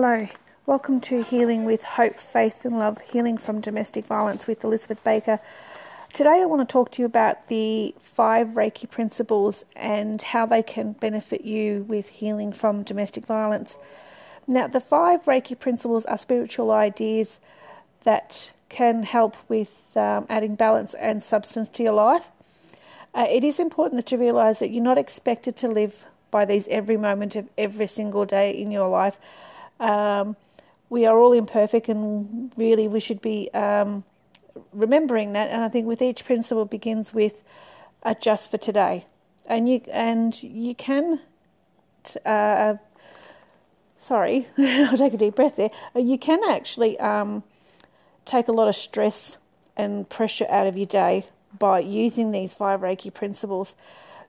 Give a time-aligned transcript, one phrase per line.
[0.00, 0.28] Hello,
[0.64, 5.40] welcome to Healing with Hope, Faith and Love, Healing from Domestic Violence with Elizabeth Baker.
[6.12, 10.62] Today I want to talk to you about the five Reiki principles and how they
[10.62, 13.76] can benefit you with healing from domestic violence.
[14.46, 17.40] Now, the five Reiki principles are spiritual ideas
[18.04, 22.28] that can help with um, adding balance and substance to your life.
[23.16, 26.96] Uh, it is important to realize that you're not expected to live by these every
[26.96, 29.18] moment of every single day in your life.
[29.80, 30.36] Um,
[30.90, 34.04] we are all imperfect, and really we should be um,
[34.72, 35.50] remembering that.
[35.50, 37.42] And I think with each principle begins with
[38.20, 39.06] just for today,
[39.46, 41.20] and you and you can.
[42.24, 42.76] Uh,
[43.98, 45.70] sorry, I'll take a deep breath there.
[45.94, 47.42] Uh, you can actually um,
[48.24, 49.36] take a lot of stress
[49.76, 51.26] and pressure out of your day
[51.58, 53.74] by using these five Reiki principles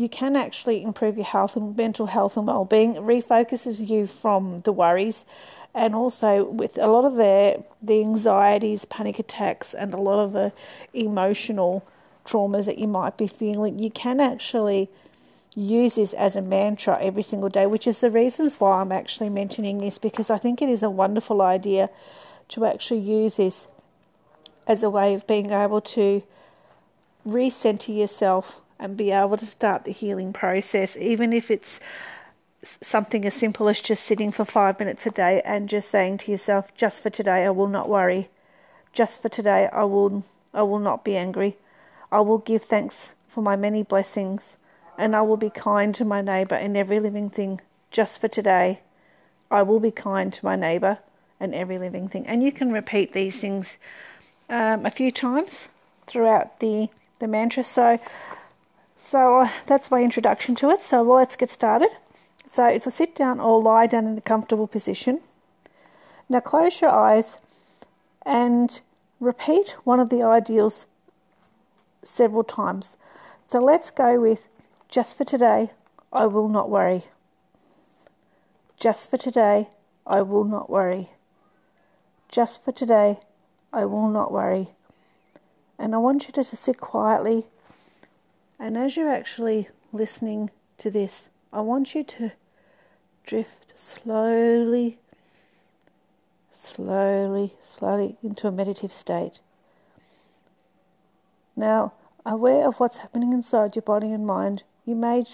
[0.00, 2.96] you can actually improve your health and mental health and well-being.
[2.96, 5.26] It refocuses you from the worries,
[5.74, 10.32] and also with a lot of the the anxieties, panic attacks, and a lot of
[10.32, 10.52] the
[10.94, 11.86] emotional
[12.24, 13.78] traumas that you might be feeling.
[13.78, 14.88] You can actually
[15.54, 19.28] use this as a mantra every single day, which is the reasons why I'm actually
[19.28, 21.90] mentioning this because I think it is a wonderful idea
[22.48, 23.66] to actually use this
[24.66, 26.22] as a way of being able to
[27.26, 31.78] recenter yourself and be able to start the healing process, even if it's
[32.82, 36.30] something as simple as just sitting for five minutes a day and just saying to
[36.30, 38.30] yourself, just for today, I will not worry.
[38.92, 41.58] Just for today, I will, I will not be angry.
[42.10, 44.56] I will give thanks for my many blessings,
[44.98, 47.60] and I will be kind to my neighbour and every living thing.
[47.90, 48.80] Just for today,
[49.50, 50.98] I will be kind to my neighbour
[51.38, 52.26] and every living thing.
[52.26, 53.76] And you can repeat these things
[54.48, 55.68] um, a few times
[56.06, 56.88] throughout the
[57.20, 57.62] the mantra.
[57.62, 58.00] So
[59.00, 60.80] so that's my introduction to it.
[60.82, 61.90] So let's get started.
[62.48, 65.20] So it's a sit down or lie down in a comfortable position.
[66.28, 67.38] Now close your eyes
[68.26, 68.80] and
[69.18, 70.86] repeat one of the ideals
[72.02, 72.96] several times.
[73.46, 74.46] So let's go with
[74.88, 75.70] just for today,
[76.12, 77.04] I will not worry.
[78.76, 79.68] Just for today,
[80.06, 81.10] I will not worry.
[82.28, 83.20] Just for today,
[83.72, 84.70] I will not worry.
[85.78, 87.46] And I want you to sit quietly
[88.60, 92.32] and as you're actually listening to this, I want you to
[93.24, 94.98] drift slowly,
[96.50, 99.40] slowly, slowly into a meditative state.
[101.56, 101.94] Now,
[102.26, 105.24] aware of what's happening inside your body and mind, you may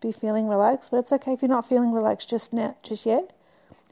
[0.00, 3.32] be feeling relaxed, but it's okay if you're not feeling relaxed just now, just yet.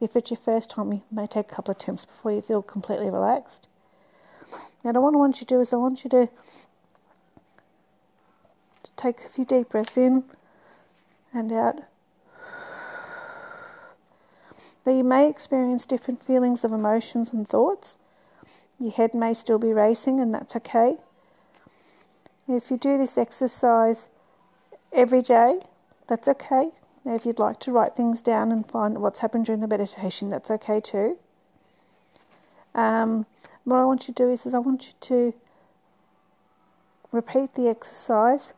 [0.00, 2.62] If it's your first time, you may take a couple of attempts before you feel
[2.62, 3.68] completely relaxed.
[4.82, 6.28] Now, what I want you to do is I want you to
[8.98, 10.24] Take a few deep breaths in
[11.32, 11.76] and out.
[14.84, 17.96] Now, you may experience different feelings of emotions and thoughts.
[18.80, 20.96] Your head may still be racing, and that's okay.
[22.48, 24.08] If you do this exercise
[24.92, 25.60] every day,
[26.08, 26.70] that's okay.
[27.04, 30.28] Now, if you'd like to write things down and find what's happened during the meditation,
[30.28, 31.18] that's okay too.
[32.74, 33.26] Um,
[33.62, 35.34] what I want you to do is, is I want you to
[37.12, 38.54] repeat the exercise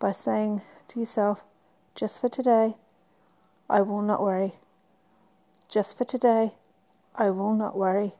[0.00, 1.44] by saying to yourself,
[1.94, 2.74] just for today,
[3.68, 4.54] I will not worry.
[5.68, 6.54] Just for today,
[7.14, 8.14] I will not worry.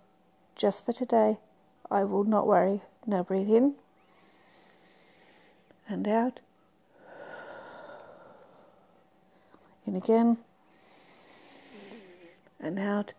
[0.55, 1.39] Just for today,
[1.91, 2.83] I will not worry.
[3.07, 3.75] Now breathe in
[5.89, 6.41] and out.
[9.87, 10.37] In again
[12.61, 13.15] and out.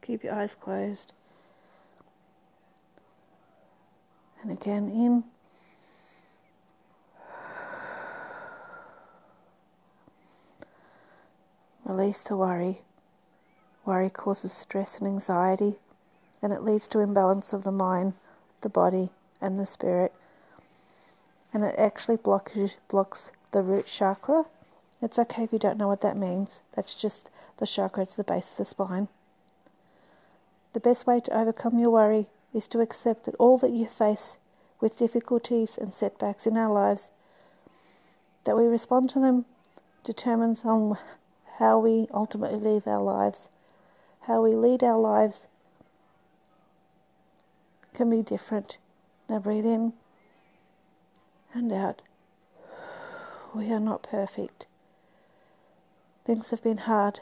[0.00, 1.12] Keep your eyes closed.
[4.42, 5.24] And again in.
[11.90, 12.82] Release the worry.
[13.84, 15.74] Worry causes stress and anxiety,
[16.40, 18.12] and it leads to imbalance of the mind,
[18.60, 19.08] the body,
[19.40, 20.14] and the spirit.
[21.52, 24.44] And it actually blocks, blocks the root chakra.
[25.02, 26.60] It's okay if you don't know what that means.
[26.76, 29.08] That's just the chakra, it's the base of the spine.
[30.74, 34.36] The best way to overcome your worry is to accept that all that you face
[34.80, 37.08] with difficulties and setbacks in our lives,
[38.44, 39.44] that we respond to them
[40.04, 40.96] determines on
[41.60, 43.50] how we ultimately live our lives,
[44.20, 45.46] how we lead our lives
[47.92, 48.78] can be different.
[49.28, 49.92] Now breathe in
[51.52, 52.00] and out.
[53.54, 54.64] We are not perfect.
[56.24, 57.20] Things have been hard.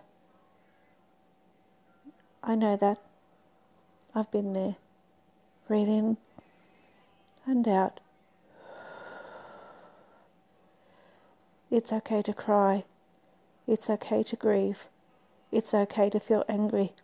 [2.41, 2.99] I know that.
[4.15, 4.77] I've been there.
[5.67, 6.17] Breathe in
[7.45, 7.99] and out.
[11.73, 12.85] It's okay to cry.
[13.69, 14.87] It's okay to grieve.
[15.53, 16.95] It's okay to feel angry.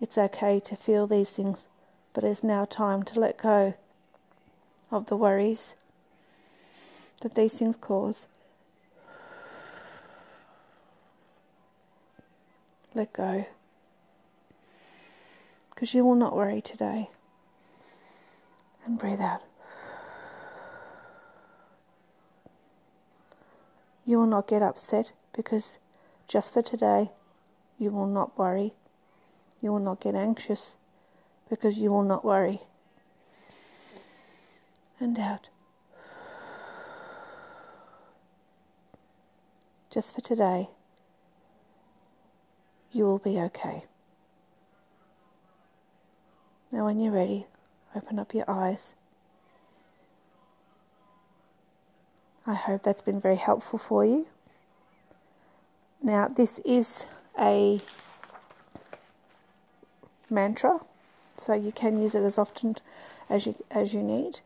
[0.00, 1.66] It's okay to feel these things,
[2.12, 3.74] but it's now time to let go
[4.90, 5.76] of the worries
[7.20, 8.26] that these things cause.
[12.92, 13.46] Let go.
[15.70, 17.10] Because you will not worry today.
[18.84, 19.42] And breathe out.
[24.04, 25.76] You will not get upset because
[26.28, 27.10] just for today,
[27.78, 28.72] you will not worry.
[29.60, 30.76] You will not get anxious
[31.48, 32.60] because you will not worry.
[35.00, 35.48] And out.
[39.90, 40.70] Just for today,
[42.92, 43.84] you will be okay.
[46.72, 47.46] Now, when you're ready,
[47.94, 48.94] open up your eyes.
[52.46, 54.26] I hope that's been very helpful for you.
[56.04, 57.06] Now, this is
[57.40, 57.80] a
[60.28, 60.80] mantra,
[61.38, 62.76] so you can use it as often
[63.30, 64.40] as you as you need.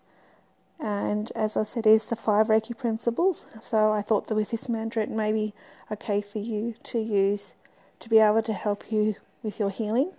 [0.78, 3.44] And as I said, it's the five Reiki principles.
[3.68, 5.52] So I thought that with this mantra, it may be
[5.90, 7.54] okay for you to use
[7.98, 10.12] to be able to help you with your healing.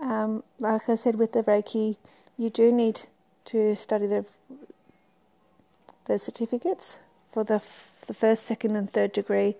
[0.00, 1.96] Um, like I said, with the Reiki,
[2.38, 3.02] you do need
[3.46, 4.24] to study the
[6.04, 6.98] the certificates
[7.32, 7.60] for the
[8.06, 9.56] the first, second, and third degree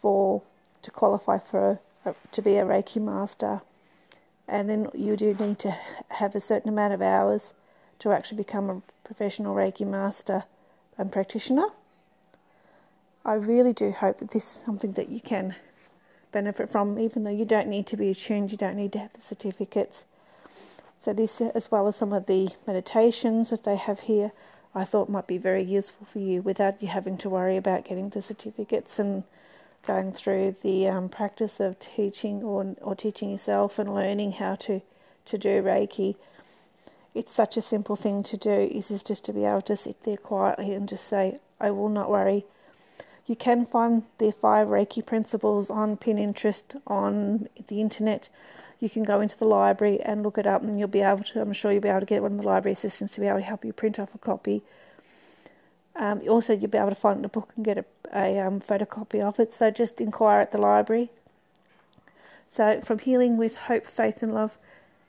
[0.00, 0.42] for
[0.82, 3.60] to qualify for a, to be a Reiki master,
[4.48, 5.76] and then you do need to
[6.08, 7.52] have a certain amount of hours
[8.00, 10.44] to actually become a professional Reiki master
[10.98, 11.68] and practitioner.
[13.24, 15.54] I really do hope that this is something that you can
[16.32, 19.12] benefit from, even though you don't need to be attuned, you don't need to have
[19.12, 20.04] the certificates.
[20.98, 24.32] So, this, as well as some of the meditations that they have here,
[24.74, 28.08] I thought might be very useful for you without you having to worry about getting
[28.08, 29.24] the certificates and
[29.86, 34.80] going through the um, practice of teaching or or teaching yourself and learning how to
[35.26, 36.16] to do Reiki.
[37.14, 38.50] It's such a simple thing to do.
[38.50, 42.10] Is just to be able to sit there quietly and just say, "I will not
[42.10, 42.46] worry."
[43.26, 48.28] You can find the five Reiki principles on Pinterest on the internet.
[48.82, 51.40] You can go into the library and look it up, and you'll be able to.
[51.40, 53.38] I'm sure you'll be able to get one of the library assistants to be able
[53.38, 54.62] to help you print off a copy.
[55.94, 59.20] Um, also, you'll be able to find the book and get a, a um, photocopy
[59.20, 59.54] of it.
[59.54, 61.10] So just inquire at the library.
[62.50, 64.58] So, from healing with hope, faith, and love,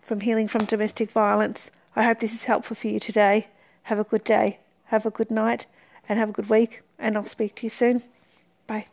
[0.03, 3.47] from healing from domestic violence, I hope this is helpful for you today.
[3.83, 5.65] Have a good day, have a good night,
[6.07, 6.83] and have a good week.
[6.99, 8.03] And I'll speak to you soon.
[8.67, 8.92] Bye.